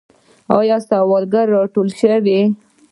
[0.57, 2.39] آیا سوالګر ټول شوي؟